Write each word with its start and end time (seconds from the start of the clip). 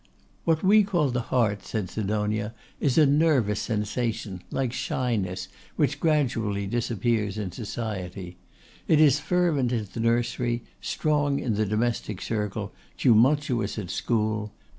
'What 0.45 0.63
we 0.63 0.81
call 0.83 1.11
the 1.11 1.21
heart,' 1.21 1.63
said 1.63 1.87
Sidonia, 1.91 2.55
'is 2.79 2.97
a 2.97 3.05
nervous 3.05 3.59
sensation, 3.59 4.41
like 4.49 4.73
shyness, 4.73 5.47
which 5.75 5.99
gradually 5.99 6.65
disappears 6.65 7.37
in 7.37 7.51
society. 7.51 8.35
It 8.87 8.99
is 8.99 9.19
fervent 9.19 9.71
in 9.71 9.87
the 9.93 9.99
nursery, 9.99 10.63
strong 10.81 11.37
in 11.37 11.53
the 11.53 11.67
domestic 11.67 12.19
circle, 12.19 12.73
tumultuous 12.97 13.77
at 13.77 13.91
school. 13.91 14.51